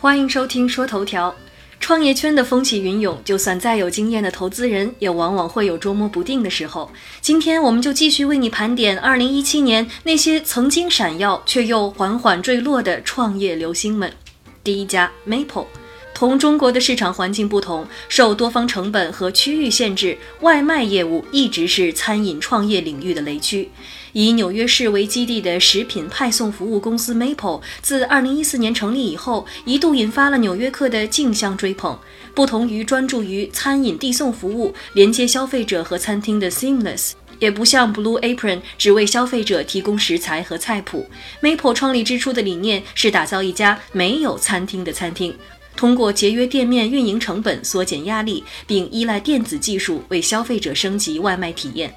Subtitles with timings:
[0.00, 1.32] 欢迎收听说头条。
[1.78, 6.90] 创业圈的风起云涌，就算再有经验的投资人，也往往会有捉摸不定的时候。
[7.20, 14.12] 今天，我们就继续为你盘点2017年那些曾经闪耀却又缓缓坠落的创业流星们。
[14.64, 15.66] 第一家，Maple。
[16.20, 23.70] 同中国的市场环境不同，受多方成本和区域限制，外卖业务一直是餐饮创业领域的雷区。
[24.12, 31.98] 以纽约市为基地的食品派送服务公司 Maple，自2014年成立以后，一度引发了纽约客的竞相追捧。
[32.34, 41.08] 不同于专注于餐饮递送服务、连接消费者和餐厅的 Seamless，也不像 Blue Apron 只为消费者提供食材和菜谱。
[41.40, 45.34] Maple 创立之初的理念是打造一家没有餐厅的餐厅。
[45.80, 51.94] 通过节约店面运营成本、缩减压力，并依赖电子技术为消费者升级外卖体验。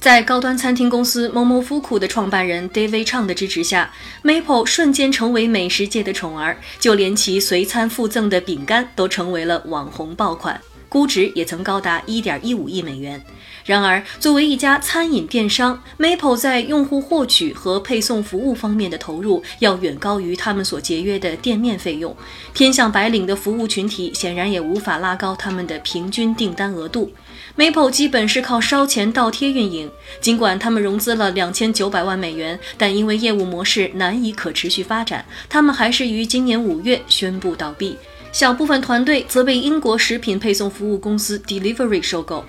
[0.00, 3.92] 在高端餐厅公司 Momofuku 的创办人 David Chang 的支持下
[4.22, 10.58] ，Maple 瞬间成为美食界的宠儿，就连其随餐附赠的饼干都成为了网红爆款，
[10.94, 13.20] 估值也曾高达1.15亿美元。
[13.64, 22.16] 然而，作为一家餐饮电商，Maple 在用户获取和配送服务方面的投入要远高于他们所节约的店面费用。
[22.52, 27.10] 偏向白领的服务群体显然也无法拉高他们的平均订单额度。
[27.56, 37.96] Maple 基本是靠烧钱倒贴运营，尽管他们融资了两千九百万美元，但因为业务模式难以可持续发展，他们还是于今年五月宣布倒闭。
[38.34, 42.44] 小部分团队则被英国食品配送服务公司 Delivery 收购。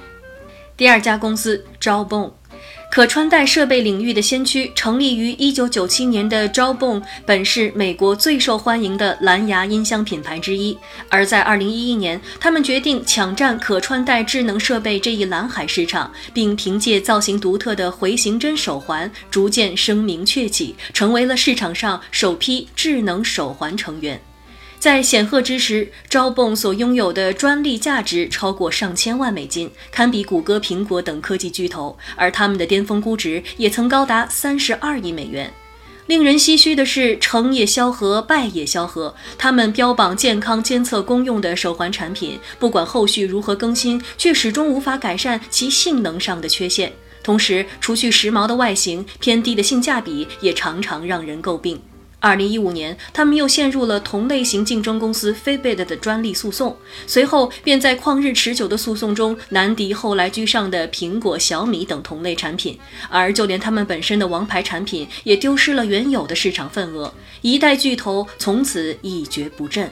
[0.75, 2.31] 第二家公司 Jawbone，
[2.92, 10.75] 可穿戴设备领域的先驱，成立于1997年的 Jawbone 本是美国最受欢迎的蓝牙音箱品牌之一。
[11.08, 24.20] 而在2011年，他们决定抢占可穿戴智能设备这一蓝海市场，并凭借造型独特的回形针手环逐渐声名鹊起，成为了市场上首批智能手环成员。
[24.77, 35.52] 在显赫之时，招泵所拥有的专利价值超过上千万美金，堪比谷歌、苹果等科技巨头，而他们的巅峰估值也曾高达三十二亿美元。
[36.05, 39.15] 令人唏嘘的是，成也萧何，败也萧何。
[39.39, 46.93] 他们标榜健康监测功用的手环产品，不管后续如何更新，却始终无法改善其性能上的缺陷。
[47.23, 51.81] 同时，除去时髦的外形，偏低的性价比也常常让人诟病。
[52.25, 56.75] 二零一五年，他们又陷入了同类型竞争公司 f i b i t 的专利诉讼，
[57.05, 62.80] 随后便在旷日持久的诉讼中难敌后来居上的苹果、小米等同类产品，
[63.11, 69.91] 而就连他们本身的王牌产品也丢失了原有的市场份额，一代巨头从此一蹶不振。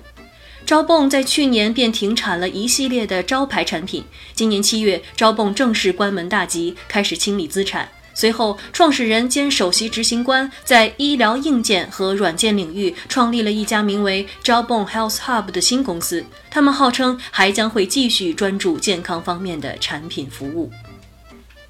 [0.65, 7.87] 招泵在去年便停产了一系列的招牌产品，今年七月，招泵正式关门大吉，开始清理资产。
[8.13, 16.23] 随后，创始人兼首席执行官在医疗硬件和软件领域创立了一家名为 Jawbone Health Hub 的新公司。
[16.49, 20.71] 他们号称还将会继续专注健康方面的产品服务。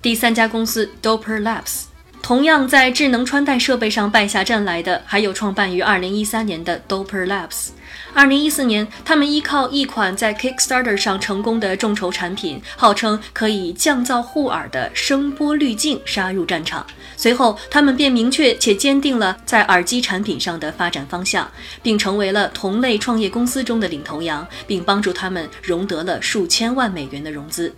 [0.02, 1.93] 第三家公司 Doper Labs。
[2.24, 7.72] 同样在智能穿戴设备上败下阵来的，还有创办于2013年的 Doper Labs。
[8.16, 16.88] 2014年，他们依靠一款在 Kickstarter 上成功的众筹产品，号称可以降噪护耳的声波滤镜杀入战场。
[17.18, 21.52] 随后，他们便明确且坚定了在耳机产品上的发展方向，
[21.82, 27.76] 并成为了同类创业公司中的领头羊，并帮助他们融得了数千万美元的融资。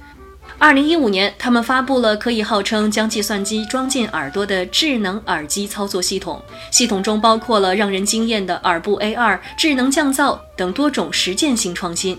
[0.57, 12.17] 二零一五年，他们发布了可以号称将计算机装进耳朵的智能耳机操作系统，系统中包括了让人惊艳的耳部 AR、智能降噪等多种实践性创新。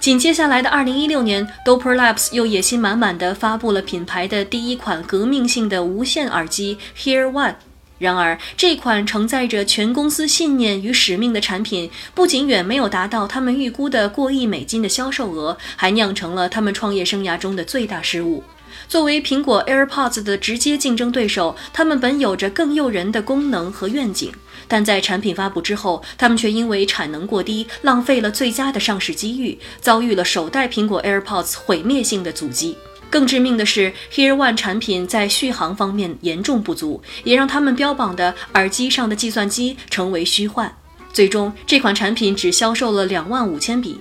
[0.00, 7.54] 紧接下来的二零一六年，Doper Labs 又野心满满地发布了品牌的第一款革命性的无线耳机 Hear One。
[7.98, 18.44] 然而，这款承载着全公司信念与使命的产品，不仅远没有达到他们预估的过亿美金的销售额，还酿成了他们创业生涯中的最大失误。
[18.86, 24.32] 作为苹果 AirPods 的直接竞争对手，他们本有着更诱人的功能和愿景，
[24.68, 32.76] 但在产品发布之后，他们却因为产能过低，浪费了最佳的上市机遇，遭遇了首代苹果 AirPods 毁灭性的阻击。
[33.10, 40.74] 更致命的是，Hear One 产品在续航方面严重不足，也让他们标榜的耳机上的计算机成为虚幻。
[41.12, 43.98] 最终，这款产品只销售了两万五千笔。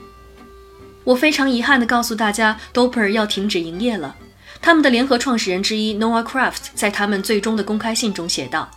[1.03, 4.15] 我非常遗憾地告诉大家，Doper 要停止营业了。
[4.61, 8.69] 他们的联合创始人之一 Noah Craft 在他们最终的公开信中写道。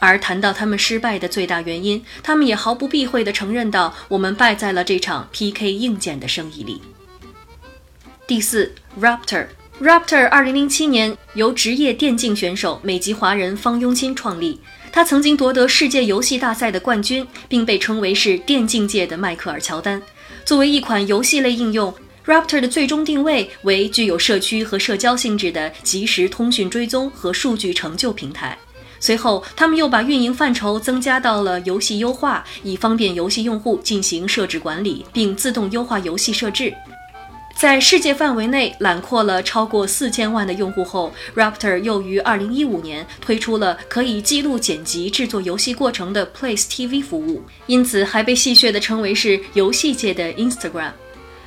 [0.00, 6.80] 而谈到他们失败的最大原因，他们也毫不避讳地承认到：“我们败在了这场 PK 硬件的生意里。”
[8.26, 9.46] 第四，Raptor。
[9.80, 14.60] Raptor 2007年由职业电竞选手美籍华人方雍钦创立，
[14.92, 20.00] 他曾经夺得世界游戏大赛的冠军，并被称为是电竞界的迈克尔乔丹。
[20.44, 21.92] 作为一款游戏类应用
[22.24, 28.56] ，Raptor 的最终定位为具有社区和社交性质的即时通讯追踪和数据成就平台。
[29.00, 36.72] 随后，他们又把运营范畴增加到了游戏优化，以方便游戏用户进行设置管理，并自动优化游戏设置。
[37.56, 50.92] 在世界范围内揽括了超过四千万的用户后，Raptor 又于二零一五年推出了可以记录、剪辑、制作游戏过程的 Place TV 服务，因此还被戏谑地称为是游戏界的 Instagram。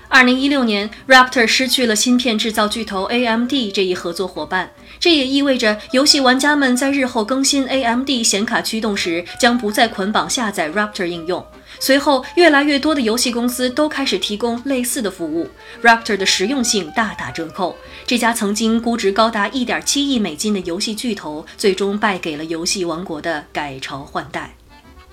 [0.09, 11.45] 二零一六年，Raptor 失去了芯片制造巨头 AMD 这一合作伙伴，这也意味着游戏玩家们在日后更新 AMD 显卡驱动时将不再捆绑下载 Raptor 应用。
[11.79, 15.47] 随后，越来越多的游戏公司都开始提供类似的服务
[15.83, 17.75] ，Raptor 的实用性大打折扣。
[18.05, 24.55] 这家曾经估值高达一点七亿美金的游戏巨头，最终败给了游戏王国的改朝换代。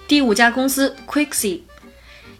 [0.07, 1.61] 第五家公司 Quixi。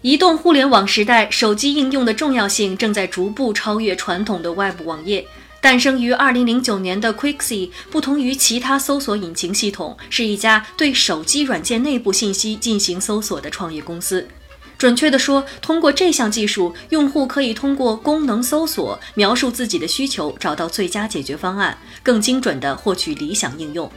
[0.05, 5.25] 移动互联网时代，手机应用的重要性正在逐步超越传统的 Web 网页。
[5.59, 14.27] 诞生于2009年的 Quixi，不同于其他搜索引擎系统，是一家对手机软件内部信息进行搜索的创业公司。
[14.77, 23.91] 准确地说，通过这项技术，用户可以通过功能搜索描述自己的需求，找到最佳解决方案，更精准地获取理想应用。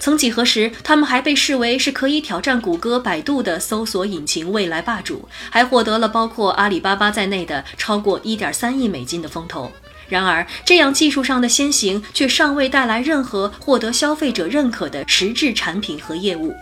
[0.00, 9.70] 曾几何时，他们还被视为是可以挑战谷歌、百度的搜索引擎未来霸主，还获得了包括阿里巴巴在内的超过1.3亿美金的风投。
[10.08, 16.54] 然而，这样技术上的先行却尚未带来任何获得消费者认可的实质产品和业务。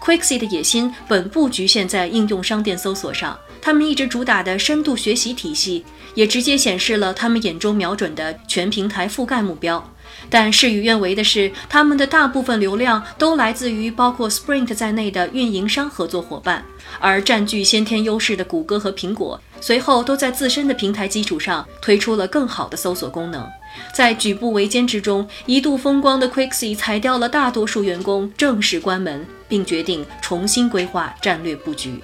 [0.00, 5.84] Quixi 的野心本不局限在应用商店搜索上，他们一直主打的深度学习体系，
[6.14, 9.82] 也直接显示了他们眼中瞄准的全平台覆盖目标。
[10.28, 16.64] 但事与愿违的是，他们的大部分流量都来自于包括 Sprint 在内的运营商合作伙伴，
[16.98, 23.46] 而占据先天优势的谷歌和苹果随后都在自身的平台基础上推出了更好的搜索功能。
[23.92, 32.00] 在举步维艰之中，一度风光的 Quixi 裁掉了大多数员工，正式关门，并决定重新规划战略布局。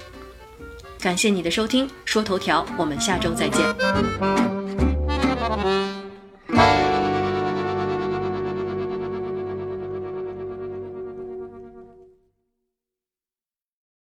[1.01, 3.65] 感谢你的收听，说头条，我们下周再见。